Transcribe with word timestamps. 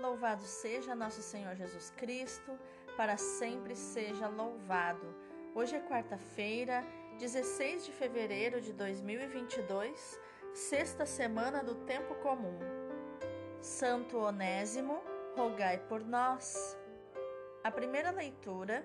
Louvado 0.00 0.44
seja 0.44 0.94
nosso 0.94 1.20
Senhor 1.20 1.54
Jesus 1.54 1.92
Cristo, 1.94 2.58
para 2.96 3.18
sempre 3.18 3.76
seja 3.76 4.28
louvado. 4.28 5.14
Hoje 5.54 5.76
é 5.76 5.80
quarta-feira, 5.80 6.82
16 7.18 7.84
de 7.84 7.92
fevereiro 7.92 8.62
de 8.62 8.72
2022, 8.72 10.18
sexta 10.54 11.04
semana 11.04 11.62
do 11.62 11.74
tempo 11.84 12.14
comum. 12.14 12.58
Santo 13.60 14.16
Onésimo, 14.16 15.02
rogai 15.36 15.76
por 15.76 16.02
nós. 16.02 16.78
A 17.62 17.70
primeira 17.70 18.10
leitura 18.10 18.82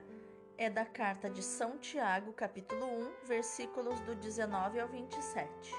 é 0.58 0.70
da 0.70 0.84
carta 0.86 1.30
de 1.30 1.42
São 1.42 1.78
Tiago, 1.78 2.34
capítulo 2.34 2.86
1, 2.86 3.26
versículos 3.26 4.02
do 4.02 4.16
19 4.16 4.82
ao 4.82 4.90
27. 4.90 5.74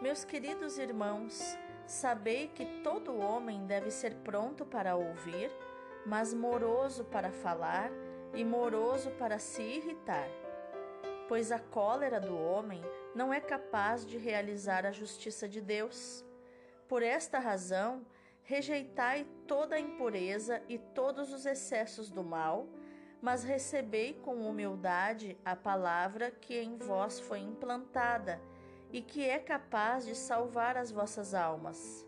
Meus 0.00 0.24
queridos 0.24 0.78
irmãos, 0.78 1.58
Sabei 1.86 2.48
que 2.48 2.64
todo 2.82 3.16
homem 3.16 3.64
deve 3.64 3.92
ser 3.92 4.12
pronto 4.16 4.66
para 4.66 4.96
ouvir, 4.96 5.52
mas 6.04 6.34
moroso 6.34 7.04
para 7.04 7.30
falar 7.30 7.92
e 8.34 8.44
moroso 8.44 9.12
para 9.12 9.38
se 9.38 9.62
irritar. 9.62 10.28
Pois 11.28 11.52
a 11.52 11.60
cólera 11.60 12.20
do 12.20 12.36
homem 12.36 12.82
não 13.14 13.32
é 13.32 13.40
capaz 13.40 14.04
de 14.04 14.18
realizar 14.18 14.84
a 14.84 14.90
justiça 14.90 15.48
de 15.48 15.60
Deus. 15.60 16.24
Por 16.88 17.04
esta 17.04 17.38
razão, 17.38 18.04
rejeitai 18.42 19.24
toda 19.46 19.76
a 19.76 19.80
impureza 19.80 20.60
e 20.68 20.78
todos 20.78 21.32
os 21.32 21.46
excessos 21.46 22.10
do 22.10 22.24
mal, 22.24 22.66
mas 23.22 23.44
recebei 23.44 24.14
com 24.14 24.48
humildade 24.48 25.38
a 25.44 25.54
palavra 25.54 26.32
que 26.32 26.58
em 26.58 26.76
vós 26.76 27.20
foi 27.20 27.38
implantada 27.38 28.40
e 28.92 29.02
que 29.02 29.24
é 29.24 29.38
capaz 29.38 30.06
de 30.06 30.14
salvar 30.14 30.76
as 30.76 30.90
vossas 30.90 31.34
almas. 31.34 32.06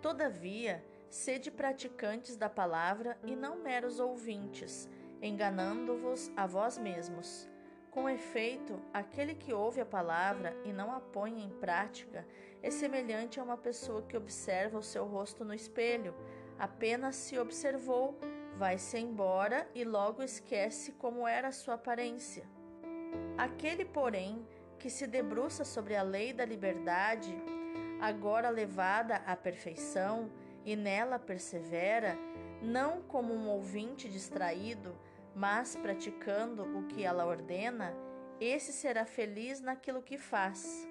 Todavia, 0.00 0.84
sede 1.08 1.50
praticantes 1.50 2.36
da 2.36 2.48
palavra 2.48 3.18
e 3.24 3.34
não 3.34 3.56
meros 3.56 4.00
ouvintes, 4.00 4.88
enganando-vos 5.20 6.30
a 6.36 6.46
vós 6.46 6.78
mesmos. 6.78 7.48
Com 7.90 8.08
efeito, 8.08 8.80
aquele 8.94 9.34
que 9.34 9.52
ouve 9.52 9.80
a 9.80 9.86
palavra 9.86 10.56
e 10.64 10.72
não 10.72 10.92
a 10.92 11.00
põe 11.00 11.42
em 11.42 11.50
prática 11.50 12.24
é 12.62 12.70
semelhante 12.70 13.40
a 13.40 13.42
uma 13.42 13.56
pessoa 13.56 14.02
que 14.02 14.16
observa 14.16 14.78
o 14.78 14.82
seu 14.82 15.04
rosto 15.04 15.44
no 15.44 15.52
espelho, 15.52 16.14
apenas 16.56 17.16
se 17.16 17.36
observou, 17.36 18.16
vai-se 18.56 18.96
embora 18.96 19.68
e 19.74 19.82
logo 19.82 20.22
esquece 20.22 20.92
como 20.92 21.26
era 21.26 21.48
a 21.48 21.52
sua 21.52 21.74
aparência. 21.74 22.44
Aquele, 23.36 23.84
porém, 23.84 24.46
que 24.80 24.88
se 24.88 25.06
debruça 25.06 25.62
sobre 25.62 25.94
a 25.94 26.02
lei 26.02 26.32
da 26.32 26.44
liberdade, 26.44 27.36
agora 28.00 28.48
levada 28.48 29.16
à 29.26 29.36
perfeição, 29.36 30.30
e 30.64 30.74
nela 30.74 31.18
persevera, 31.18 32.16
não 32.62 33.02
como 33.02 33.32
um 33.32 33.48
ouvinte 33.48 34.08
distraído, 34.08 34.96
mas 35.34 35.76
praticando 35.76 36.62
o 36.78 36.86
que 36.86 37.04
ela 37.04 37.26
ordena, 37.26 37.94
esse 38.40 38.72
será 38.72 39.04
feliz 39.04 39.60
naquilo 39.60 40.02
que 40.02 40.16
faz. 40.16 40.88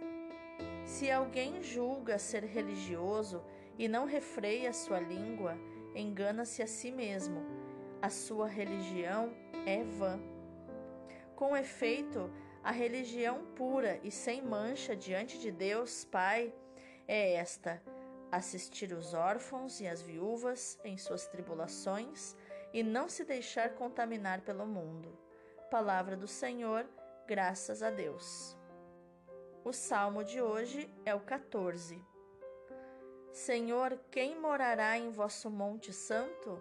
Se 0.85 1.09
alguém 1.09 1.61
julga 1.61 2.19
ser 2.19 2.43
religioso 2.43 3.43
e 3.77 3.87
não 3.87 4.05
refreia 4.05 4.71
sua 4.71 4.99
língua, 4.99 5.57
engana-se 5.95 6.61
a 6.61 6.67
si 6.67 6.91
mesmo. 6.91 7.43
A 8.01 8.09
sua 8.09 8.47
religião 8.47 9.33
é 9.65 9.83
vã. 9.83 10.19
Com 11.35 11.55
efeito, 11.55 12.29
a 12.63 12.71
religião 12.71 13.45
pura 13.55 13.99
e 14.03 14.11
sem 14.11 14.41
mancha 14.41 14.95
diante 14.95 15.39
de 15.39 15.51
Deus 15.51 16.05
Pai 16.05 16.53
é 17.07 17.33
esta: 17.33 17.81
assistir 18.31 18.91
os 18.93 19.13
órfãos 19.13 19.79
e 19.79 19.87
as 19.87 20.01
viúvas 20.01 20.79
em 20.83 20.97
suas 20.97 21.27
tribulações 21.27 22.35
e 22.73 22.83
não 22.83 23.07
se 23.09 23.23
deixar 23.23 23.75
contaminar 23.75 24.41
pelo 24.41 24.65
mundo. 24.65 25.17
Palavra 25.71 26.15
do 26.15 26.27
Senhor, 26.27 26.85
graças 27.27 27.81
a 27.81 27.89
Deus. 27.89 28.57
O 29.63 29.71
salmo 29.71 30.23
de 30.23 30.41
hoje 30.41 30.89
é 31.05 31.13
o 31.13 31.19
14. 31.19 32.03
Senhor, 33.31 33.99
quem 34.11 34.39
morará 34.39 34.97
em 34.97 35.11
vosso 35.11 35.49
monte 35.49 35.93
santo? 35.93 36.59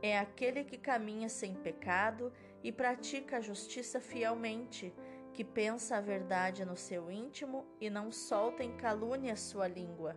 É 0.00 0.16
aquele 0.18 0.64
que 0.64 0.78
caminha 0.78 1.28
sem 1.28 1.54
pecado 1.54 2.32
e 2.62 2.72
pratica 2.72 3.36
a 3.36 3.40
justiça 3.40 4.00
fielmente, 4.00 4.94
que 5.32 5.44
pensa 5.44 5.96
a 5.96 6.00
verdade 6.00 6.64
no 6.64 6.76
seu 6.76 7.10
íntimo 7.10 7.64
e 7.80 7.88
não 7.88 8.10
solta 8.10 8.64
em 8.64 8.76
calúnia 8.76 9.36
sua 9.36 9.68
língua, 9.68 10.16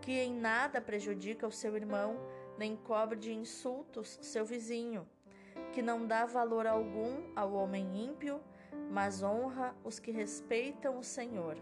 que 0.00 0.12
em 0.12 0.34
nada 0.34 0.80
prejudica 0.80 1.46
o 1.46 1.52
seu 1.52 1.76
irmão, 1.76 2.16
nem 2.58 2.76
cobre 2.76 3.18
de 3.18 3.32
insultos 3.32 4.18
seu 4.20 4.44
vizinho, 4.44 5.06
que 5.72 5.82
não 5.82 6.06
dá 6.06 6.26
valor 6.26 6.66
algum 6.66 7.30
ao 7.36 7.52
homem 7.52 8.04
ímpio, 8.04 8.40
mas 8.90 9.22
honra 9.22 9.74
os 9.84 9.98
que 9.98 10.10
respeitam 10.10 10.98
o 10.98 11.04
Senhor. 11.04 11.56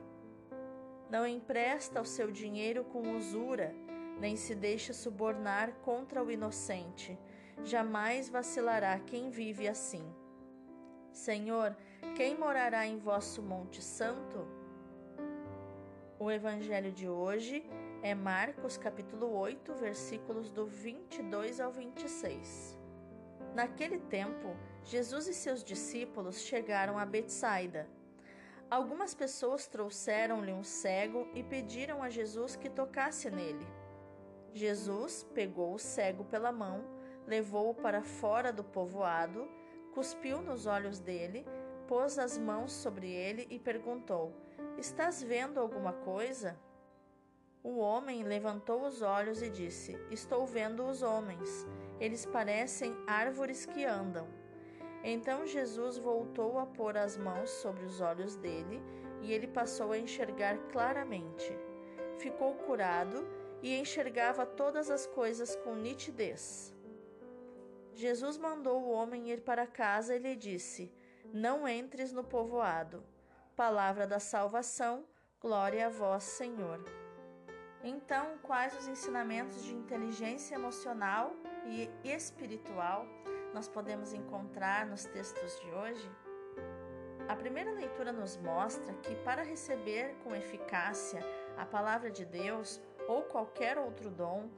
Não 1.10 1.26
empresta 1.26 2.00
o 2.00 2.06
seu 2.06 2.30
dinheiro 2.30 2.84
com 2.84 3.16
usura, 3.16 3.74
nem 4.19 4.34
se 4.34 4.54
deixa 4.54 4.94
subornar 4.94 5.74
contra 5.82 6.22
o 6.22 6.30
inocente 6.30 7.19
jamais 7.65 8.29
vacilará 8.29 8.99
quem 8.99 9.31
vive 9.31 9.69
assim. 9.69 10.05
Senhor, 11.13 11.77
quem 12.17 12.37
morará 12.37 12.87
em 12.87 12.99
vosso 12.99 13.43
Monte 13.43 13.83
Santo? 13.83 14.47
O 16.19 16.31
evangelho 16.31 16.93
de 16.93 17.09
hoje 17.09 17.65
é 18.03 18.15
Marcos 18.15 18.77
capítulo 18.77 19.37
8, 19.37 19.75
versículos 19.75 20.51
do 20.51 20.67
22 20.67 21.61
ao 21.61 21.71
26. 21.71 22.79
Naquele 23.55 23.99
tempo, 23.99 24.57
Jesus 24.84 25.29
e 25.29 25.34
seus 25.34 25.63
discípulos 25.63 26.41
chegaram 26.41 26.99
a 26.99 27.05
Betsaida. 27.05 27.89
Algumas 28.71 29.15
pessoas 29.15 29.67
trouxeram-lhe 29.67 30.53
um 30.53 30.63
cego 30.63 31.29
e 31.34 31.43
pediram 31.43 32.03
a 32.03 32.09
Jesus 32.09 32.57
que 32.57 32.71
tocasse 32.71 33.31
nele. 33.31 33.67
Jesus 34.55 35.27
pegou 35.34 35.75
o 35.75 35.79
cego 35.79 36.25
pela 36.25 36.51
mão, 36.51 36.83
levou-o 37.27 37.75
para 37.75 38.03
fora 38.03 38.53
do 38.53 38.65
povoado, 38.65 39.49
cuspiu 39.94 40.41
nos 40.41 40.66
olhos 40.66 40.99
dele, 40.99 41.47
pôs 41.87 42.19
as 42.19 42.38
mãos 42.38 42.72
sobre 42.72 43.10
ele 43.10 43.47
e 43.50 43.59
perguntou: 43.59 44.33
Estás 44.78 45.22
vendo 45.22 45.60
alguma 45.60 45.93
coisa? 45.93 46.59
O 47.62 47.78
homem 47.78 48.25
levantou 48.25 48.84
os 48.84 49.03
olhos 49.03 49.41
e 49.41 49.49
disse: 49.49 49.97
Estou 50.10 50.44
vendo 50.47 50.84
os 50.84 51.03
homens. 51.03 51.66
Eles 52.00 52.27
parecem 52.27 52.97
árvores 53.06 53.65
que 53.65 53.84
andam. 53.84 54.27
Então 55.04 55.47
Jesus 55.47 55.99
voltou 55.99 56.59
a 56.59 56.66
pôr 56.66 56.97
as 56.97 57.16
mãos 57.16 57.50
sobre 57.50 57.84
os 57.84 58.00
olhos 58.00 58.37
dele 58.37 58.83
e 59.21 59.33
ele 59.33 59.47
passou 59.47 59.93
a 59.93 59.99
enxergar 59.99 60.59
claramente. 60.72 61.56
Ficou 62.19 62.54
curado 62.54 63.27
e 63.62 63.77
enxergava 63.78 64.44
todas 64.44 64.91
as 64.91 65.06
coisas 65.06 65.54
com 65.56 65.75
nitidez. 65.75 66.75
Jesus 67.94 68.38
mandou 68.38 68.82
o 68.82 68.91
homem 68.91 69.30
ir 69.30 69.42
para 69.42 69.66
casa 69.66 70.14
e 70.14 70.19
lhe 70.19 70.34
disse: 70.34 70.92
Não 71.32 71.69
entres 71.69 72.12
no 72.12 72.25
povoado. 72.25 73.04
Palavra 73.54 74.06
da 74.06 74.19
salvação, 74.19 75.04
glória 75.41 75.86
a 75.86 75.91
vós, 75.91 76.22
Senhor. 76.25 76.82
Então, 77.84 78.38
quais 78.42 78.76
os 78.78 78.86
ensinamentos 78.86 79.62
de 79.64 79.75
inteligência 79.75 80.54
emocional 80.54 81.34
e 81.66 81.91
espiritual 82.04 83.06
nós 83.53 83.69
podemos 83.69 84.12
encontrar 84.12 84.86
nos 84.86 85.04
textos 85.04 85.60
de 85.60 85.70
hoje? 85.70 86.10
A 87.28 87.36
primeira 87.36 87.72
leitura 87.72 88.12
nos 88.12 88.36
mostra 88.36 88.94
que 88.94 89.14
para 89.16 89.42
receber 89.42 90.14
com 90.24 90.34
eficácia 90.34 91.20
a 91.56 91.66
palavra 91.66 92.10
de 92.10 92.24
Deus 92.24 92.80
ou 93.09 93.22
qualquer 93.22 93.78
outro 93.78 94.10
dom, 94.10 94.48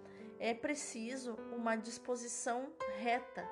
é 0.45 0.53
preciso 0.53 1.39
uma 1.57 1.75
disposição 1.75 2.71
reta, 2.99 3.49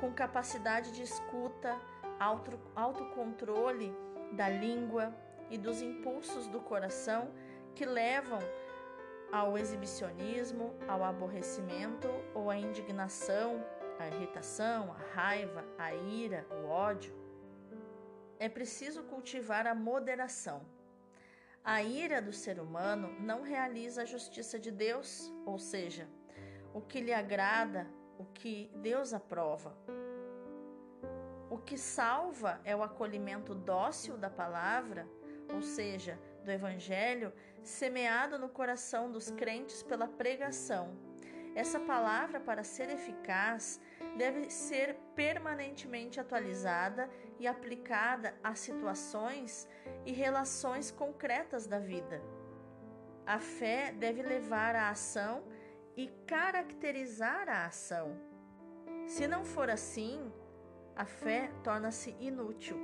com 0.00 0.10
capacidade 0.14 0.90
de 0.90 1.02
escuta, 1.02 1.78
auto, 2.18 2.58
autocontrole 2.74 3.94
da 4.32 4.48
língua 4.48 5.14
e 5.50 5.58
dos 5.58 5.82
impulsos 5.82 6.46
do 6.46 6.58
coração 6.58 7.30
que 7.74 7.84
levam 7.84 8.38
ao 9.30 9.58
exibicionismo, 9.58 10.74
ao 10.88 11.04
aborrecimento 11.04 12.08
ou 12.34 12.48
à 12.48 12.56
indignação, 12.56 13.62
à 13.98 14.08
irritação, 14.08 14.90
à 14.90 15.14
raiva, 15.14 15.62
à 15.76 15.94
ira, 15.94 16.46
o 16.50 16.66
ódio. 16.66 17.14
É 18.38 18.48
preciso 18.48 19.02
cultivar 19.02 19.66
a 19.66 19.74
moderação 19.74 20.64
a 21.64 21.80
ira 21.80 22.20
do 22.20 22.32
ser 22.32 22.58
humano 22.58 23.14
não 23.20 23.42
realiza 23.42 24.02
a 24.02 24.04
justiça 24.04 24.58
de 24.58 24.72
Deus, 24.72 25.32
ou 25.46 25.60
seja, 25.60 26.08
o 26.74 26.80
que 26.80 27.00
lhe 27.00 27.12
agrada, 27.12 27.86
o 28.18 28.24
que 28.24 28.70
Deus 28.76 29.12
aprova. 29.12 29.76
O 31.50 31.58
que 31.58 31.76
salva 31.76 32.60
é 32.64 32.74
o 32.74 32.82
acolhimento 32.82 33.54
dócil 33.54 34.16
da 34.16 34.30
palavra, 34.30 35.06
ou 35.52 35.60
seja, 35.60 36.18
do 36.44 36.50
Evangelho 36.50 37.32
semeado 37.62 38.38
no 38.38 38.48
coração 38.48 39.10
dos 39.10 39.30
crentes 39.30 39.82
pela 39.82 40.08
pregação. 40.08 40.96
Essa 41.54 41.78
palavra, 41.78 42.40
para 42.40 42.64
ser 42.64 42.88
eficaz, 42.88 43.78
deve 44.16 44.48
ser 44.48 44.96
permanentemente 45.14 46.18
atualizada 46.18 47.10
e 47.38 47.46
aplicada 47.46 48.34
a 48.42 48.54
situações 48.54 49.68
e 50.06 50.12
relações 50.12 50.90
concretas 50.90 51.66
da 51.66 51.78
vida. 51.78 52.22
A 53.26 53.38
fé 53.38 53.92
deve 53.92 54.22
levar 54.22 54.74
à 54.74 54.88
ação 54.88 55.44
e 55.96 56.08
caracterizar 56.26 57.48
a 57.48 57.66
ação. 57.66 58.16
Se 59.06 59.26
não 59.26 59.44
for 59.44 59.68
assim, 59.68 60.32
a 60.96 61.04
fé 61.04 61.50
torna-se 61.62 62.16
inútil. 62.20 62.76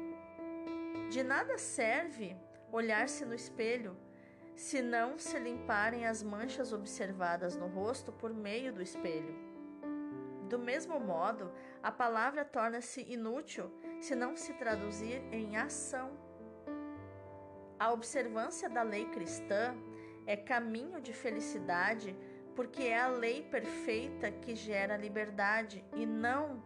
De 1.11 1.23
nada 1.23 1.57
serve 1.57 2.37
olhar-se 2.71 3.25
no 3.25 3.35
espelho 3.35 3.97
se 4.55 4.83
não 4.83 5.19
se 5.19 5.39
limparem 5.39 6.07
as 6.07 6.23
manchas 6.23 6.73
observadas 6.73 7.57
no 7.57 7.69
rosto 7.69 8.13
por 8.13 8.35
meio 8.35 8.73
do 8.73 8.83
espelho. 8.83 9.35
Do 10.49 10.59
mesmo 10.59 10.99
modo, 10.99 11.53
a 11.83 11.93
palavra 11.93 12.45
torna-se 12.45 13.03
inútil 13.03 13.71
se 14.01 14.15
não 14.15 14.35
se 14.35 14.53
traduzir 14.55 15.23
em 15.31 15.57
ação. 15.57 16.11
A 17.79 17.93
observância 17.93 18.69
da 18.69 18.83
lei 18.83 19.05
cristã 19.07 19.77
é 20.27 20.37
caminho 20.37 21.01
de 21.01 21.13
felicidade 21.13 22.17
porque 22.59 22.83
é 22.83 22.99
a 22.99 23.07
lei 23.07 23.45
perfeita 23.45 24.33
que 24.33 24.57
gera 24.57 24.97
liberdade 24.97 25.85
e 25.95 26.05
não 26.05 26.61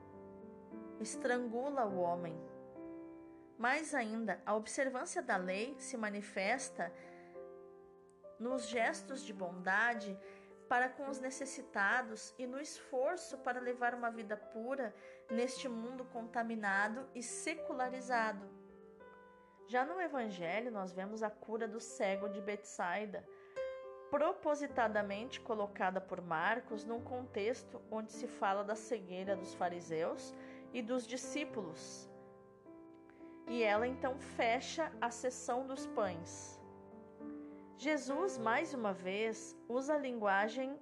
estrangula 0.98 1.84
o 1.84 2.00
homem. 2.00 2.34
Mais 3.58 3.94
ainda, 3.94 4.40
a 4.46 4.54
observância 4.54 5.20
da 5.20 5.36
lei 5.36 5.76
se 5.78 5.98
manifesta 5.98 6.90
nos 8.38 8.68
gestos 8.68 9.22
de 9.22 9.34
bondade 9.34 10.18
para 10.66 10.88
com 10.88 11.10
os 11.10 11.20
necessitados 11.20 12.34
e 12.38 12.46
no 12.46 12.58
esforço 12.58 13.36
para 13.40 13.60
levar 13.60 13.94
uma 13.94 14.10
vida 14.10 14.34
pura 14.34 14.94
neste 15.30 15.68
mundo 15.68 16.06
contaminado 16.06 17.06
e 17.14 17.22
secularizado. 17.22 18.48
Já 19.66 19.84
no 19.84 20.00
Evangelho, 20.00 20.70
nós 20.70 20.90
vemos 20.90 21.22
a 21.22 21.28
cura 21.28 21.68
do 21.68 21.80
cego 21.80 22.30
de 22.30 22.40
Betsaida, 22.40 23.22
propositadamente 24.12 25.40
colocada 25.40 25.98
por 25.98 26.20
Marcos 26.20 26.84
num 26.84 27.00
contexto 27.00 27.80
onde 27.90 28.12
se 28.12 28.26
fala 28.26 28.62
da 28.62 28.76
cegueira 28.76 29.34
dos 29.34 29.54
fariseus 29.54 30.34
e 30.70 30.82
dos 30.82 31.06
discípulos. 31.06 32.10
E 33.48 33.62
ela 33.62 33.88
então 33.88 34.18
fecha 34.18 34.92
a 35.00 35.10
sessão 35.10 35.66
dos 35.66 35.86
pães. 35.86 36.60
Jesus, 37.78 38.36
mais 38.36 38.74
uma 38.74 38.92
vez, 38.92 39.56
usa 39.66 39.94
a 39.94 39.98
linguagem 39.98 40.78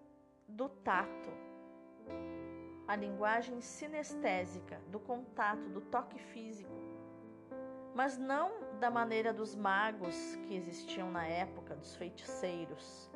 do 0.48 0.68
tato, 0.68 1.30
a 2.88 2.96
linguagem 2.96 3.60
sinestésica, 3.60 4.80
do 4.88 4.98
contato, 4.98 5.68
do 5.68 5.80
toque 5.80 6.18
físico, 6.18 6.89
mas 7.94 8.16
não 8.16 8.52
da 8.78 8.90
maneira 8.90 9.32
dos 9.32 9.54
magos 9.54 10.36
que 10.42 10.54
existiam 10.54 11.10
na 11.10 11.26
época, 11.26 11.74
dos 11.74 11.96
feiticeiros, 11.96 13.10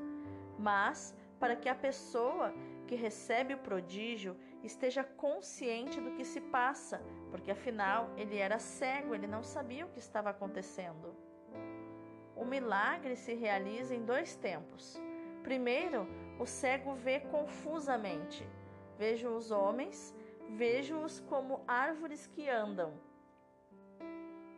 mas 0.58 1.14
para 1.38 1.56
que 1.56 1.68
a 1.68 1.74
pessoa 1.74 2.52
que 2.86 2.94
recebe 2.94 3.54
o 3.54 3.58
prodígio 3.58 4.36
esteja 4.62 5.04
consciente 5.04 6.00
do 6.00 6.12
que 6.12 6.24
se 6.24 6.40
passa, 6.40 7.02
porque 7.30 7.50
afinal 7.50 8.10
ele 8.16 8.36
era 8.36 8.58
cego, 8.58 9.14
ele 9.14 9.26
não 9.26 9.42
sabia 9.42 9.86
o 9.86 9.90
que 9.90 9.98
estava 9.98 10.30
acontecendo. 10.30 11.14
O 12.36 12.44
milagre 12.44 13.14
se 13.16 13.34
realiza 13.34 13.94
em 13.94 14.04
dois 14.04 14.34
tempos. 14.36 15.00
Primeiro, 15.42 16.06
o 16.38 16.46
cego 16.46 16.94
vê 16.94 17.20
confusamente. 17.20 18.46
Vejo 18.98 19.28
os 19.28 19.50
homens, 19.50 20.14
vejo-os 20.50 21.20
como 21.20 21.62
árvores 21.66 22.26
que 22.26 22.48
andam. 22.48 22.94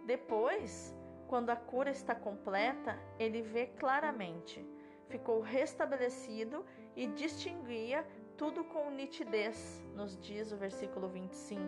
Depois, 0.06 0.94
quando 1.26 1.50
a 1.50 1.56
cura 1.56 1.90
está 1.90 2.14
completa, 2.14 2.96
ele 3.18 3.42
vê 3.42 3.66
claramente. 3.66 4.64
Ficou 5.08 5.40
restabelecido 5.40 6.64
e 6.94 7.08
distinguia 7.08 8.06
tudo 8.36 8.62
com 8.64 8.88
nitidez, 8.90 9.84
nos 9.94 10.16
diz 10.18 10.52
o 10.52 10.56
versículo 10.56 11.08
25. 11.08 11.60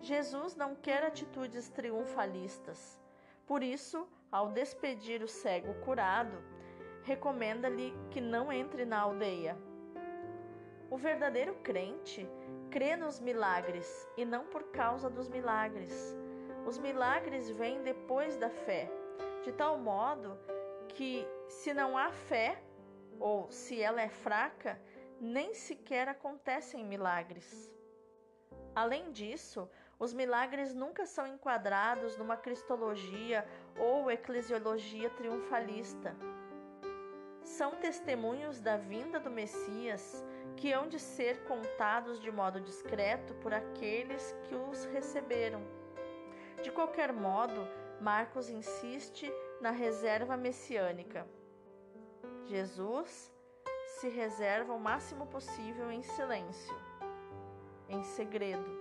Jesus 0.00 0.54
não 0.54 0.74
quer 0.74 1.02
atitudes 1.02 1.70
triunfalistas. 1.70 3.00
Por 3.46 3.62
isso, 3.62 4.06
ao 4.30 4.50
despedir 4.50 5.22
o 5.22 5.28
cego 5.28 5.72
curado, 5.80 6.36
recomenda-lhe 7.04 7.94
que 8.10 8.20
não 8.20 8.52
entre 8.52 8.84
na 8.84 9.00
aldeia. 9.00 9.56
O 10.90 10.96
verdadeiro 10.98 11.54
crente 11.62 12.28
crê 12.70 12.96
nos 12.96 13.18
milagres 13.18 14.06
e 14.16 14.26
não 14.26 14.44
por 14.46 14.64
causa 14.64 15.08
dos 15.08 15.28
milagres. 15.28 16.17
Os 16.68 16.76
milagres 16.76 17.48
vêm 17.48 17.82
depois 17.82 18.36
da 18.36 18.50
fé, 18.50 18.90
de 19.42 19.50
tal 19.52 19.78
modo 19.78 20.38
que, 20.88 21.26
se 21.48 21.72
não 21.72 21.96
há 21.96 22.12
fé, 22.12 22.62
ou 23.18 23.50
se 23.50 23.80
ela 23.80 24.02
é 24.02 24.10
fraca, 24.10 24.78
nem 25.18 25.54
sequer 25.54 26.10
acontecem 26.10 26.84
milagres. 26.84 27.72
Além 28.74 29.10
disso, 29.12 29.66
os 29.98 30.12
milagres 30.12 30.74
nunca 30.74 31.06
são 31.06 31.26
enquadrados 31.26 32.18
numa 32.18 32.36
cristologia 32.36 33.48
ou 33.78 34.10
eclesiologia 34.10 35.08
triunfalista. 35.08 36.14
São 37.42 37.76
testemunhos 37.76 38.60
da 38.60 38.76
vinda 38.76 39.18
do 39.18 39.30
Messias 39.30 40.22
que 40.54 40.70
hão 40.70 40.86
de 40.86 40.98
ser 40.98 41.44
contados 41.44 42.20
de 42.20 42.30
modo 42.30 42.60
discreto 42.60 43.32
por 43.36 43.54
aqueles 43.54 44.36
que 44.44 44.54
os 44.54 44.84
receberam. 44.84 45.77
De 46.62 46.70
qualquer 46.72 47.12
modo, 47.12 47.66
Marcos 48.00 48.50
insiste 48.50 49.32
na 49.60 49.70
reserva 49.70 50.36
messiânica. 50.36 51.26
Jesus 52.46 53.32
se 54.00 54.08
reserva 54.08 54.72
o 54.72 54.80
máximo 54.80 55.26
possível 55.26 55.90
em 55.90 56.02
silêncio, 56.02 56.76
em 57.88 58.02
segredo. 58.02 58.78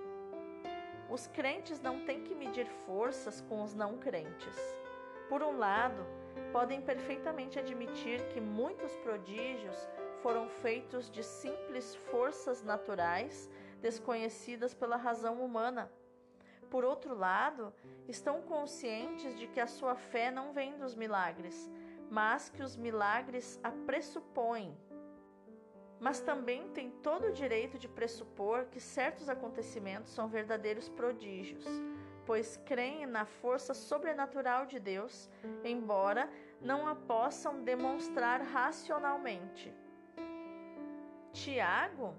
Os 1.10 1.28
crentes 1.28 1.80
não 1.80 2.04
têm 2.06 2.24
que 2.24 2.36
medir 2.36 2.68
forças 2.86 3.42
com 3.42 3.64
os 3.64 3.74
não 3.74 3.98
crentes. 3.98 4.56
Por 5.30 5.44
um 5.44 5.58
lado, 5.58 6.06
podem 6.52 6.82
perfeitamente 6.82 7.60
admitir 7.60 8.22
que 8.30 8.42
muitos 8.42 8.96
prodígios 8.98 9.88
foram 10.22 10.50
feitos 10.50 11.10
de 11.10 11.24
simples 11.24 11.96
forças 12.12 12.64
naturais 12.64 13.50
desconhecidas 13.82 14.74
pela 14.74 14.98
razão 14.98 15.44
humana. 15.44 15.92
Por 16.70 16.84
outro 16.84 17.16
lado, 17.16 17.74
estão 18.08 18.42
conscientes 18.42 19.38
de 19.38 19.48
que 19.48 19.60
a 19.60 19.68
sua 19.68 19.96
fé 19.96 20.30
não 20.32 20.54
vem 20.54 20.78
dos 20.78 20.96
milagres, 20.96 21.70
mas 22.10 22.50
que 22.50 22.64
os 22.64 22.76
milagres 22.76 23.60
a 23.64 23.72
pressupõem. 23.72 24.78
Mas 26.00 26.20
também 26.20 26.70
têm 26.70 26.92
todo 26.92 27.28
o 27.28 27.32
direito 27.32 27.78
de 27.78 27.88
pressupor 27.88 28.66
que 28.66 28.80
certos 28.80 29.30
acontecimentos 29.30 30.12
são 30.12 30.28
verdadeiros 30.28 30.88
prodígios 30.90 31.66
pois 32.28 32.58
creem 32.66 33.06
na 33.06 33.26
força 33.26 33.74
sobrenatural 33.74 34.66
de 34.66 34.80
Deus, 34.82 35.30
embora 35.64 36.30
não 36.62 36.86
a 36.86 36.94
possam 36.94 37.64
demonstrar 37.64 38.42
racionalmente. 38.42 39.74
Tiago 41.32 42.14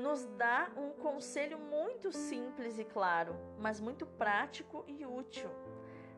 nos 0.00 0.24
dá 0.36 0.70
um 0.76 0.90
conselho 0.90 1.58
muito 1.58 2.12
simples 2.12 2.78
e 2.78 2.84
claro, 2.84 3.34
mas 3.58 3.80
muito 3.80 4.06
prático 4.06 4.84
e 4.86 5.04
útil. 5.04 5.50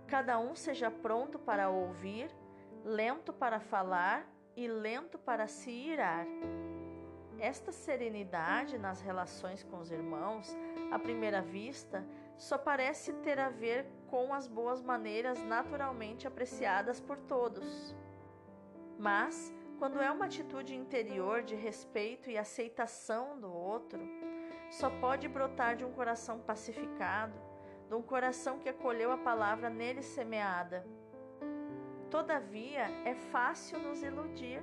Cada 0.07 0.39
um 0.39 0.55
seja 0.55 0.91
pronto 0.91 1.39
para 1.39 1.69
ouvir, 1.69 2.31
lento 2.85 3.33
para 3.33 3.59
falar 3.59 4.27
e 4.57 4.69
lento 4.69 5.19
para 5.19 5.47
se 5.47 5.71
irar. 5.71 6.27
Esta 7.39 7.71
serenidade 7.71 8.79
nas 8.79 9.03
relações 9.03 9.63
com 9.63 9.79
os 9.79 9.91
irmãos, 9.91 10.57
à 10.91 10.99
primeira 10.99 11.43
vista, 11.43 12.05
só 12.37 12.57
parece 12.57 13.13
ter 13.15 13.39
a 13.39 13.51
ver 13.51 13.87
com 14.09 14.33
as 14.33 14.47
boas 14.47 14.81
maneiras 14.81 15.43
naturalmente 15.43 16.27
apreciadas 16.27 17.01
por 17.01 17.19
todos. 17.19 17.95
Mas, 18.99 19.53
quando 19.79 20.01
é 20.01 20.11
uma 20.11 20.25
atitude 20.25 20.75
interior 20.75 21.43
de 21.43 21.55
respeito 21.55 22.31
e 22.31 22.39
aceitação 22.39 23.39
do 23.39 23.53
outro, 23.53 24.01
só 24.71 24.91
pode 25.01 25.29
brotar 25.29 25.77
de 25.77 25.85
um 25.85 25.93
coração 25.93 26.41
pacificado, 26.41 27.39
de 27.89 27.95
um 27.95 28.03
coração 28.03 28.59
que 28.59 28.69
acolheu 28.69 29.13
a 29.13 29.19
palavra 29.19 29.71
nele 29.71 30.03
semeada. 30.03 30.85
Todavia, 32.11 32.89
é 33.05 33.15
fácil 33.15 33.79
nos 33.79 34.03
iludir, 34.03 34.63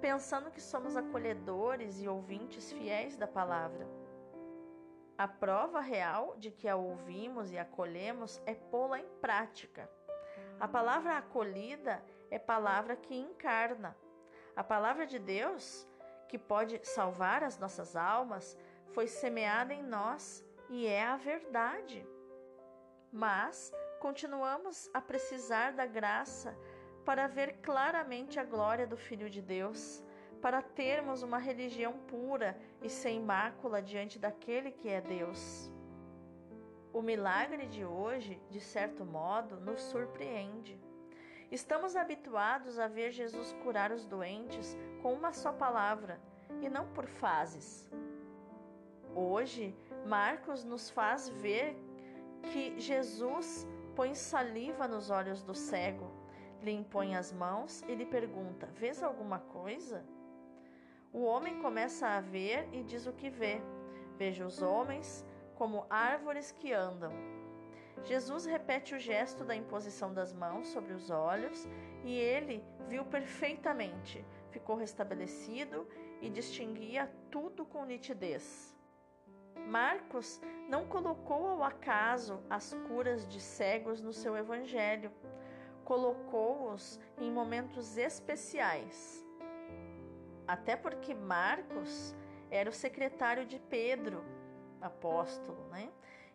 pensando 0.00 0.50
que 0.50 0.60
somos 0.60 0.96
acolhedores 0.96 2.00
e 2.02 2.08
ouvintes 2.08 2.72
fiéis 2.72 3.16
da 3.16 3.26
palavra. 3.26 3.86
A 5.16 5.26
prova 5.26 5.80
real 5.80 6.36
de 6.36 6.50
que 6.50 6.68
a 6.68 6.76
ouvimos 6.76 7.52
e 7.52 7.58
acolhemos 7.58 8.40
é 8.46 8.54
pô-la 8.54 9.00
em 9.00 9.08
prática. 9.20 9.90
A 10.60 10.68
palavra 10.68 11.16
acolhida 11.16 12.02
é 12.30 12.38
palavra 12.38 12.96
que 12.96 13.14
encarna. 13.14 13.96
A 14.58 14.64
palavra 14.64 15.06
de 15.06 15.20
Deus, 15.20 15.86
que 16.26 16.36
pode 16.36 16.80
salvar 16.82 17.44
as 17.44 17.56
nossas 17.56 17.94
almas, 17.94 18.58
foi 18.92 19.06
semeada 19.06 19.72
em 19.72 19.84
nós 19.84 20.44
e 20.68 20.84
é 20.84 21.04
a 21.04 21.16
verdade. 21.16 22.04
Mas 23.12 23.72
continuamos 24.00 24.90
a 24.92 25.00
precisar 25.00 25.74
da 25.74 25.86
graça 25.86 26.58
para 27.04 27.28
ver 27.28 27.58
claramente 27.62 28.40
a 28.40 28.44
glória 28.44 28.84
do 28.84 28.96
Filho 28.96 29.30
de 29.30 29.40
Deus, 29.40 30.02
para 30.42 30.60
termos 30.60 31.22
uma 31.22 31.38
religião 31.38 31.92
pura 32.08 32.58
e 32.82 32.90
sem 32.90 33.20
mácula 33.20 33.80
diante 33.80 34.18
daquele 34.18 34.72
que 34.72 34.88
é 34.88 35.00
Deus. 35.00 35.70
O 36.92 37.00
milagre 37.00 37.66
de 37.66 37.84
hoje, 37.84 38.42
de 38.50 38.60
certo 38.60 39.04
modo, 39.04 39.60
nos 39.60 39.80
surpreende. 39.82 40.87
Estamos 41.50 41.96
habituados 41.96 42.78
a 42.78 42.88
ver 42.88 43.10
Jesus 43.10 43.54
curar 43.62 43.90
os 43.90 44.04
doentes 44.04 44.76
com 45.00 45.14
uma 45.14 45.32
só 45.32 45.50
palavra 45.50 46.20
e 46.60 46.68
não 46.68 46.86
por 46.88 47.06
fases. 47.06 47.88
Hoje, 49.14 49.74
Marcos 50.06 50.62
nos 50.62 50.90
faz 50.90 51.30
ver 51.30 51.74
que 52.52 52.78
Jesus 52.78 53.66
põe 53.96 54.14
saliva 54.14 54.86
nos 54.86 55.08
olhos 55.08 55.42
do 55.42 55.54
cego, 55.54 56.10
lhe 56.62 56.70
impõe 56.70 57.16
as 57.16 57.32
mãos 57.32 57.82
e 57.88 57.94
lhe 57.94 58.04
pergunta: 58.04 58.66
Vês 58.74 59.02
alguma 59.02 59.38
coisa? 59.38 60.04
O 61.12 61.22
homem 61.22 61.62
começa 61.62 62.06
a 62.08 62.20
ver 62.20 62.68
e 62.72 62.82
diz 62.82 63.06
o 63.06 63.12
que 63.14 63.30
vê. 63.30 63.62
Veja 64.18 64.44
os 64.44 64.60
homens 64.60 65.24
como 65.54 65.86
árvores 65.88 66.52
que 66.52 66.72
andam. 66.72 67.37
Jesus 68.04 68.46
repete 68.46 68.94
o 68.94 68.98
gesto 68.98 69.44
da 69.44 69.54
imposição 69.54 70.12
das 70.12 70.32
mãos 70.32 70.68
sobre 70.68 70.92
os 70.92 71.10
olhos 71.10 71.66
e 72.04 72.16
ele 72.16 72.64
viu 72.88 73.04
perfeitamente, 73.04 74.24
ficou 74.50 74.76
restabelecido 74.76 75.86
e 76.20 76.30
distinguia 76.30 77.10
tudo 77.30 77.64
com 77.64 77.84
nitidez. 77.84 78.76
Marcos 79.66 80.40
não 80.68 80.86
colocou 80.86 81.46
ao 81.46 81.62
acaso 81.62 82.40
as 82.48 82.72
curas 82.88 83.26
de 83.26 83.40
cegos 83.40 84.00
no 84.00 84.12
seu 84.12 84.36
evangelho, 84.36 85.12
colocou-os 85.84 86.98
em 87.18 87.30
momentos 87.30 87.96
especiais. 87.98 89.26
Até 90.46 90.76
porque 90.76 91.14
Marcos 91.14 92.14
era 92.50 92.70
o 92.70 92.72
secretário 92.72 93.44
de 93.44 93.58
Pedro, 93.58 94.24
apóstolo, 94.80 95.66
né? 95.68 95.90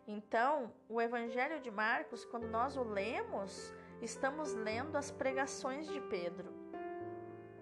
Então, 0.06 0.70
o 0.88 1.00
Evangelho 1.00 1.60
de 1.60 1.70
Marcos, 1.70 2.24
quando 2.26 2.46
nós 2.46 2.76
o 2.76 2.82
lemos, 2.82 3.72
estamos 4.02 4.52
lendo 4.52 4.96
as 4.96 5.10
pregações 5.10 5.86
de 5.88 6.00
Pedro. 6.02 6.52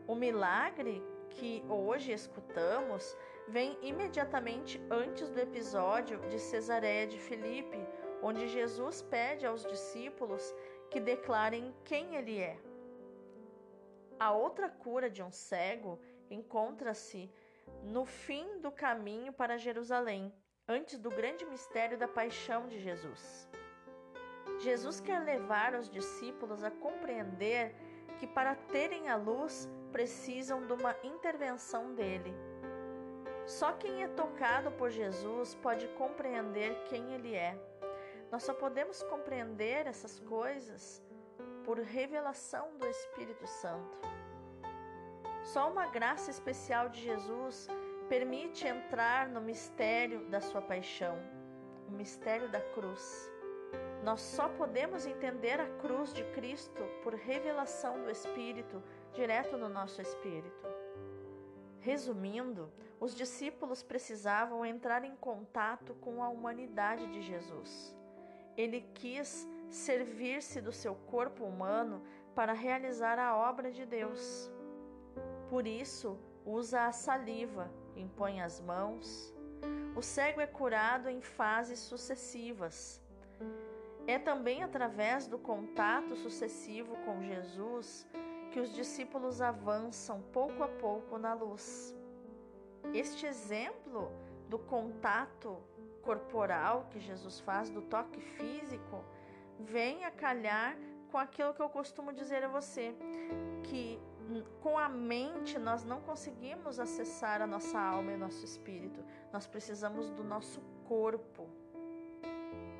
O 0.08 0.14
milagre 0.16 1.02
que 1.30 1.64
hoje 1.68 2.10
escutamos 2.12 3.16
vem 3.48 3.78
imediatamente 3.80 4.80
antes 4.90 5.30
do 5.30 5.38
episódio 5.38 6.18
de 6.28 6.38
Cesareia 6.38 7.06
de 7.06 7.18
Filipe, 7.18 7.78
onde 8.20 8.48
Jesus 8.48 9.02
pede 9.02 9.46
aos 9.46 9.64
discípulos 9.64 10.54
que 10.90 10.98
declarem 10.98 11.72
quem 11.84 12.16
ele 12.16 12.38
é. 12.40 12.58
A 14.18 14.32
outra 14.32 14.68
cura 14.68 15.08
de 15.08 15.22
um 15.22 15.30
cego 15.30 15.98
encontra-se 16.28 17.30
no 17.84 18.04
fim 18.04 18.58
do 18.60 18.70
caminho 18.70 19.32
para 19.32 19.56
Jerusalém, 19.56 20.32
antes 20.68 20.98
do 20.98 21.10
grande 21.10 21.44
mistério 21.44 21.98
da 21.98 22.06
paixão 22.06 22.68
de 22.68 22.78
Jesus. 22.78 23.48
Jesus 24.58 25.00
quer 25.00 25.20
levar 25.20 25.74
os 25.74 25.88
discípulos 25.88 26.62
a 26.62 26.70
compreender 26.70 27.74
que 28.18 28.26
para 28.26 28.54
terem 28.54 29.08
a 29.08 29.16
luz 29.16 29.68
precisam 29.90 30.64
de 30.66 30.72
uma 30.72 30.94
intervenção 31.02 31.94
dele. 31.94 32.34
Só 33.44 33.72
quem 33.72 34.04
é 34.04 34.08
tocado 34.08 34.70
por 34.72 34.90
Jesus 34.90 35.54
pode 35.56 35.88
compreender 35.88 36.84
quem 36.84 37.12
ele 37.12 37.34
é. 37.34 37.58
Nós 38.30 38.44
só 38.44 38.54
podemos 38.54 39.02
compreender 39.02 39.86
essas 39.86 40.20
coisas 40.20 41.02
por 41.64 41.78
revelação 41.78 42.78
do 42.78 42.86
Espírito 42.86 43.46
Santo. 43.46 43.98
Só 45.42 45.70
uma 45.70 45.86
graça 45.86 46.30
especial 46.30 46.88
de 46.88 47.02
Jesus 47.02 47.66
permite 48.12 48.68
entrar 48.68 49.26
no 49.26 49.40
mistério 49.40 50.26
da 50.28 50.38
sua 50.38 50.60
paixão, 50.60 51.16
o 51.88 51.92
mistério 51.92 52.46
da 52.50 52.60
cruz. 52.60 53.30
Nós 54.04 54.20
só 54.20 54.50
podemos 54.50 55.06
entender 55.06 55.58
a 55.58 55.66
cruz 55.78 56.12
de 56.12 56.22
Cristo 56.34 56.82
por 57.02 57.14
revelação 57.14 58.02
do 58.02 58.10
Espírito, 58.10 58.82
direto 59.14 59.56
no 59.56 59.66
nosso 59.66 60.02
espírito. 60.02 60.68
Resumindo, 61.80 62.70
os 63.00 63.14
discípulos 63.14 63.82
precisavam 63.82 64.62
entrar 64.62 65.06
em 65.06 65.16
contato 65.16 65.94
com 65.94 66.22
a 66.22 66.28
humanidade 66.28 67.10
de 67.12 67.22
Jesus. 67.22 67.96
Ele 68.58 68.82
quis 68.92 69.48
servir-se 69.70 70.60
do 70.60 70.70
seu 70.70 70.94
corpo 70.94 71.44
humano 71.44 72.02
para 72.34 72.52
realizar 72.52 73.18
a 73.18 73.34
obra 73.34 73.72
de 73.72 73.86
Deus. 73.86 74.52
Por 75.48 75.66
isso, 75.66 76.18
usa 76.44 76.84
a 76.84 76.92
saliva, 76.92 77.70
impõe 77.96 78.40
as 78.40 78.60
mãos. 78.60 79.34
O 79.94 80.02
cego 80.02 80.40
é 80.40 80.46
curado 80.46 81.08
em 81.08 81.20
fases 81.20 81.78
sucessivas. 81.78 83.00
É 84.06 84.18
também 84.18 84.62
através 84.62 85.26
do 85.26 85.38
contato 85.38 86.16
sucessivo 86.16 86.96
com 87.04 87.22
Jesus 87.22 88.06
que 88.50 88.60
os 88.60 88.74
discípulos 88.74 89.40
avançam 89.40 90.20
pouco 90.32 90.62
a 90.62 90.68
pouco 90.68 91.18
na 91.18 91.32
luz. 91.34 91.94
Este 92.92 93.26
exemplo 93.26 94.10
do 94.48 94.58
contato 94.58 95.56
corporal 96.02 96.88
que 96.90 97.00
Jesus 97.00 97.40
faz, 97.40 97.70
do 97.70 97.80
toque 97.82 98.20
físico, 98.20 99.04
vem 99.58 100.04
a 100.04 100.10
calhar 100.10 100.76
com 101.10 101.18
aquilo 101.18 101.54
que 101.54 101.62
eu 101.62 101.68
costumo 101.68 102.12
dizer 102.12 102.44
a 102.44 102.48
você, 102.48 102.94
que 103.64 103.98
com 104.60 104.78
a 104.78 104.88
mente 104.88 105.58
nós 105.58 105.84
não 105.84 106.00
conseguimos 106.00 106.78
acessar 106.78 107.42
a 107.42 107.46
nossa 107.46 107.78
alma 107.78 108.12
e 108.12 108.14
o 108.14 108.18
nosso 108.18 108.44
espírito. 108.44 109.04
Nós 109.32 109.46
precisamos 109.46 110.10
do 110.10 110.24
nosso 110.24 110.60
corpo. 110.86 111.48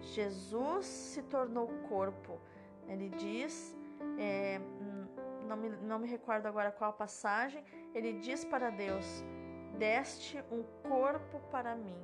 Jesus 0.00 0.86
se 0.86 1.22
tornou 1.22 1.68
corpo. 1.88 2.40
Ele 2.88 3.08
diz, 3.10 3.76
é, 4.18 4.60
não, 5.46 5.56
me, 5.56 5.68
não 5.68 5.98
me 5.98 6.08
recordo 6.08 6.46
agora 6.46 6.72
qual 6.72 6.90
a 6.90 6.92
passagem, 6.94 7.64
ele 7.94 8.14
diz 8.14 8.44
para 8.44 8.70
Deus: 8.70 9.24
Deste 9.78 10.42
um 10.50 10.62
corpo 10.88 11.40
para 11.50 11.74
mim. 11.74 12.00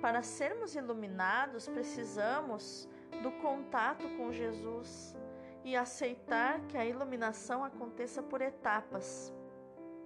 Para 0.00 0.22
sermos 0.22 0.74
iluminados, 0.74 1.68
precisamos 1.68 2.88
do 3.22 3.30
contato 3.32 4.08
com 4.16 4.32
Jesus 4.32 5.14
e 5.64 5.76
aceitar 5.76 6.60
que 6.66 6.76
a 6.76 6.84
iluminação 6.84 7.62
aconteça 7.64 8.22
por 8.22 8.40
etapas. 8.40 9.32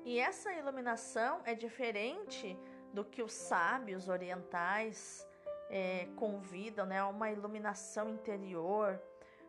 E 0.05 0.19
essa 0.19 0.53
iluminação 0.53 1.41
é 1.45 1.55
diferente 1.55 2.59
do 2.93 3.05
que 3.05 3.23
os 3.23 3.33
sábios 3.33 4.09
orientais 4.09 5.27
é, 5.71 6.07
convidam, 6.17 6.87
né, 6.87 7.03
uma 7.03 7.31
iluminação 7.31 8.09
interior, 8.09 9.01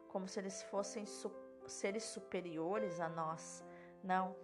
como 0.07 0.27
se 0.27 0.39
eles 0.39 0.63
fossem 0.63 1.05
su 1.05 1.31
seres 1.67 2.03
superiores 2.03 2.99
a 2.99 3.09
nós. 3.09 3.63
Não. 4.03 4.35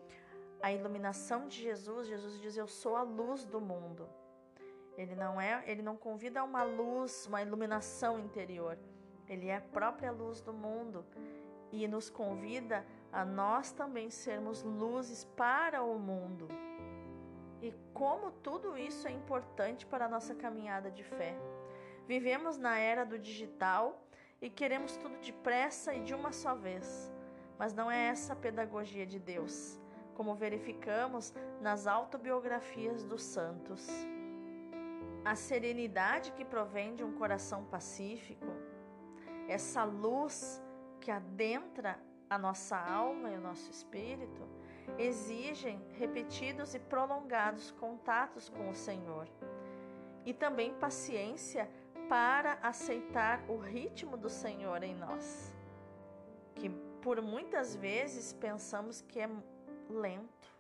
A 0.61 0.71
iluminação 0.71 1.47
de 1.47 1.61
Jesus, 1.61 2.07
Jesus 2.07 2.39
diz: 2.39 2.57
Eu 2.57 2.67
sou 2.67 2.95
a 2.95 3.03
luz 3.03 3.45
do 3.45 3.61
mundo. 3.61 4.09
Ele 4.97 5.15
não 5.15 5.39
é, 5.39 5.63
ele 5.67 5.81
não 5.81 5.95
convida 5.95 6.41
a 6.41 6.43
uma 6.43 6.63
luz, 6.63 7.25
uma 7.27 7.41
iluminação 7.41 8.19
interior. 8.19 8.77
Ele 9.27 9.47
é 9.47 9.57
a 9.57 9.61
própria 9.61 10.11
luz 10.11 10.41
do 10.41 10.51
mundo 10.51 11.05
e 11.71 11.87
nos 11.87 12.09
convida 12.09 12.85
a 13.11 13.25
nós 13.25 13.71
também 13.71 14.09
sermos 14.09 14.63
luzes 14.63 15.23
para 15.35 15.83
o 15.83 15.97
mundo. 15.97 16.47
E 17.61 17.73
como 17.93 18.31
tudo 18.31 18.77
isso 18.77 19.07
é 19.07 19.11
importante 19.11 19.85
para 19.85 20.05
a 20.05 20.09
nossa 20.09 20.33
caminhada 20.33 20.89
de 20.89 21.03
fé. 21.03 21.35
Vivemos 22.07 22.57
na 22.57 22.77
era 22.77 23.05
do 23.05 23.19
digital 23.19 24.01
e 24.41 24.49
queremos 24.49 24.97
tudo 24.97 25.17
depressa 25.17 25.93
e 25.93 26.01
de 26.01 26.13
uma 26.13 26.31
só 26.31 26.55
vez. 26.55 27.11
Mas 27.59 27.73
não 27.73 27.91
é 27.91 28.07
essa 28.07 28.33
a 28.33 28.35
pedagogia 28.35 29.05
de 29.05 29.19
Deus, 29.19 29.79
como 30.15 30.33
verificamos 30.33 31.33
nas 31.61 31.85
autobiografias 31.85 33.03
dos 33.03 33.21
santos. 33.21 33.87
A 35.23 35.35
serenidade 35.35 36.31
que 36.31 36.43
provém 36.43 36.95
de 36.95 37.03
um 37.03 37.13
coração 37.13 37.63
pacífico, 37.65 38.47
essa 39.47 39.83
luz 39.83 40.59
que 41.01 41.11
adentra 41.11 41.99
a 42.29 42.37
nossa 42.37 42.77
alma 42.77 43.29
e 43.29 43.35
o 43.35 43.41
nosso 43.41 43.69
espírito, 43.69 44.47
exigem 44.97 45.81
repetidos 45.97 46.73
e 46.73 46.79
prolongados 46.79 47.71
contatos 47.71 48.47
com 48.47 48.69
o 48.69 48.75
Senhor 48.75 49.27
e 50.25 50.33
também 50.33 50.73
paciência 50.75 51.69
para 52.07 52.53
aceitar 52.61 53.43
o 53.49 53.57
ritmo 53.57 54.15
do 54.15 54.29
Senhor 54.29 54.83
em 54.83 54.95
nós, 54.95 55.53
que 56.55 56.69
por 57.01 57.21
muitas 57.21 57.75
vezes 57.75 58.33
pensamos 58.33 59.01
que 59.01 59.19
é 59.19 59.29
lento. 59.89 60.51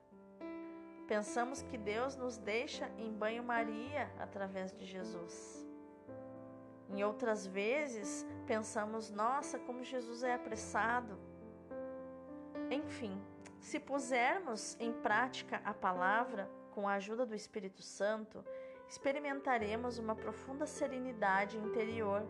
Pensamos 1.07 1.61
que 1.61 1.77
Deus 1.77 2.15
nos 2.15 2.37
deixa 2.37 2.89
em 2.97 3.11
banho-maria 3.11 4.09
através 4.17 4.71
de 4.71 4.85
Jesus. 4.85 5.60
Em 6.93 7.03
outras 7.03 7.47
vezes, 7.47 8.25
pensamos, 8.45 9.09
nossa, 9.11 9.57
como 9.59 9.83
Jesus 9.83 10.23
é 10.23 10.33
apressado. 10.33 11.17
Enfim, 12.69 13.19
se 13.59 13.79
pusermos 13.79 14.75
em 14.79 14.91
prática 14.91 15.61
a 15.63 15.73
palavra 15.73 16.49
com 16.71 16.87
a 16.87 16.93
ajuda 16.93 17.25
do 17.25 17.35
Espírito 17.35 17.81
Santo, 17.81 18.43
experimentaremos 18.89 19.97
uma 19.97 20.15
profunda 20.15 20.65
serenidade 20.65 21.57
interior. 21.57 22.23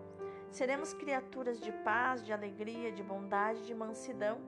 Seremos 0.52 0.94
criaturas 0.94 1.60
de 1.60 1.72
paz, 1.72 2.24
de 2.24 2.32
alegria, 2.32 2.92
de 2.92 3.02
bondade, 3.02 3.66
de 3.66 3.74
mansidão. 3.74 4.40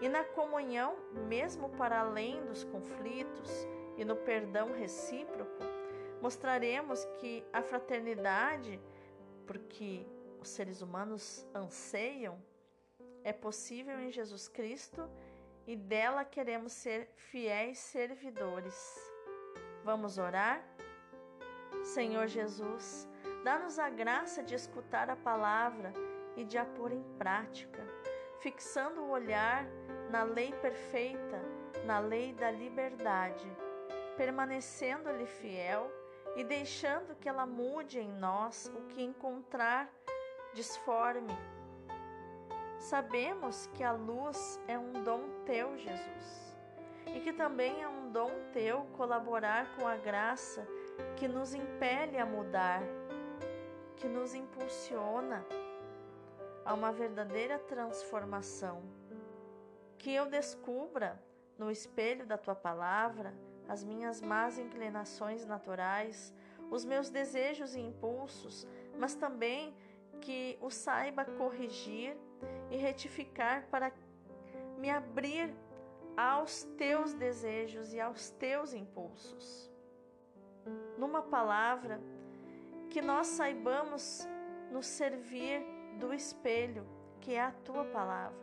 E 0.00 0.08
na 0.08 0.24
comunhão, 0.24 0.96
mesmo 1.28 1.68
para 1.70 2.00
além 2.00 2.42
dos 2.46 2.64
conflitos 2.64 3.50
e 3.98 4.04
no 4.04 4.16
perdão 4.16 4.72
recíproco, 4.72 5.64
mostraremos 6.22 7.04
que 7.18 7.44
a 7.52 7.62
fraternidade, 7.62 8.80
porque 9.46 10.06
os 10.40 10.48
seres 10.48 10.82
humanos 10.82 11.46
anseiam, 11.54 12.38
é 13.24 13.32
possível 13.32 13.98
em 14.00 14.10
Jesus 14.10 14.48
Cristo 14.48 15.08
e 15.66 15.74
dela 15.74 16.24
queremos 16.24 16.72
ser 16.72 17.10
fiéis 17.16 17.78
servidores. 17.78 18.96
Vamos 19.82 20.18
orar? 20.18 20.64
Senhor 21.82 22.26
Jesus, 22.26 23.08
dá-nos 23.44 23.78
a 23.78 23.88
graça 23.88 24.42
de 24.42 24.54
escutar 24.54 25.10
a 25.10 25.16
palavra 25.16 25.92
e 26.36 26.44
de 26.44 26.58
a 26.58 26.64
pôr 26.64 26.92
em 26.92 27.02
prática, 27.18 27.82
fixando 28.40 29.02
o 29.02 29.10
olhar 29.10 29.66
na 30.10 30.22
lei 30.22 30.52
perfeita, 30.52 31.42
na 31.84 31.98
lei 31.98 32.32
da 32.32 32.50
liberdade, 32.50 33.46
permanecendo-lhe 34.16 35.26
fiel 35.26 35.90
e 36.36 36.44
deixando 36.44 37.16
que 37.16 37.28
ela 37.28 37.46
mude 37.46 37.98
em 37.98 38.12
nós 38.12 38.70
o 38.76 38.82
que 38.88 39.02
encontrar 39.02 39.90
disforme 40.54 41.34
Sabemos 42.78 43.68
que 43.74 43.82
a 43.82 43.90
luz 43.90 44.60
é 44.68 44.78
um 44.78 44.92
dom 45.02 45.22
teu, 45.44 45.76
Jesus, 45.76 46.56
e 47.06 47.18
que 47.18 47.32
também 47.32 47.82
é 47.82 47.88
um 47.88 48.12
dom 48.12 48.30
teu 48.52 48.82
colaborar 48.96 49.74
com 49.74 49.88
a 49.88 49.96
graça 49.96 50.64
que 51.16 51.26
nos 51.26 51.52
impele 51.52 52.16
a 52.16 52.24
mudar, 52.24 52.82
que 53.96 54.06
nos 54.06 54.34
impulsiona 54.34 55.44
a 56.64 56.74
uma 56.74 56.92
verdadeira 56.92 57.58
transformação. 57.58 58.82
Que 59.98 60.14
eu 60.14 60.26
descubra 60.26 61.20
no 61.58 61.72
espelho 61.72 62.24
da 62.24 62.38
tua 62.38 62.54
palavra 62.54 63.34
as 63.68 63.82
minhas 63.82 64.20
más 64.20 64.58
inclinações 64.58 65.44
naturais, 65.44 66.32
os 66.70 66.84
meus 66.84 67.10
desejos 67.10 67.74
e 67.74 67.80
impulsos, 67.80 68.66
mas 68.98 69.14
também 69.14 69.74
que 70.20 70.58
o 70.60 70.70
saiba 70.70 71.24
corrigir 71.24 72.16
e 72.70 72.76
retificar 72.76 73.66
para 73.70 73.92
me 74.78 74.90
abrir 74.90 75.54
aos 76.16 76.64
teus 76.78 77.12
desejos 77.12 77.92
e 77.92 78.00
aos 78.00 78.30
teus 78.30 78.72
impulsos. 78.72 79.70
Numa 80.98 81.22
palavra, 81.22 82.00
que 82.90 83.02
nós 83.02 83.26
saibamos 83.26 84.26
nos 84.70 84.86
servir 84.86 85.62
do 85.98 86.12
espelho, 86.14 86.86
que 87.20 87.34
é 87.34 87.42
a 87.42 87.52
tua 87.52 87.84
palavra, 87.84 88.38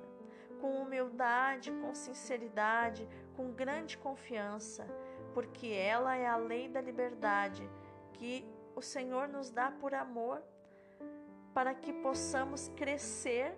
com 0.61 0.81
humildade, 0.81 1.71
com 1.71 1.93
sinceridade, 1.93 3.07
com 3.35 3.51
grande 3.51 3.97
confiança, 3.97 4.87
porque 5.33 5.67
ela 5.67 6.15
é 6.15 6.27
a 6.27 6.37
lei 6.37 6.67
da 6.67 6.81
liberdade 6.81 7.67
que 8.13 8.45
o 8.75 8.81
Senhor 8.81 9.27
nos 9.27 9.49
dá 9.49 9.71
por 9.71 9.93
amor, 9.93 10.41
para 11.53 11.73
que 11.73 11.93
possamos 11.93 12.69
crescer 12.75 13.55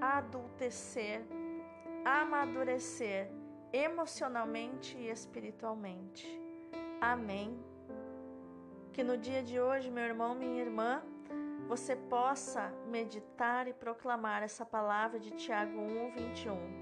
adultecer, 0.00 1.22
amadurecer 2.04 3.30
emocionalmente 3.72 4.96
e 4.96 5.08
espiritualmente. 5.08 6.26
Amém. 7.00 7.58
Que 8.92 9.02
no 9.02 9.16
dia 9.16 9.42
de 9.42 9.60
hoje, 9.60 9.90
meu 9.90 10.04
irmão, 10.04 10.34
minha 10.34 10.60
irmã, 10.60 11.02
você 11.68 11.94
possa 11.94 12.72
meditar 12.88 13.68
e 13.68 13.72
proclamar 13.72 14.42
essa 14.42 14.66
palavra 14.66 15.20
de 15.20 15.30
Tiago 15.30 15.78
1, 15.78 16.10
21. 16.10 16.79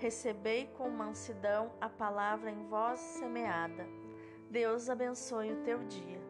Recebei 0.00 0.66
com 0.78 0.88
mansidão 0.88 1.70
a 1.78 1.86
palavra 1.86 2.50
em 2.50 2.66
voz 2.68 2.98
semeada. 2.98 3.86
Deus 4.50 4.88
abençoe 4.88 5.52
o 5.52 5.62
teu 5.62 5.84
dia. 5.84 6.29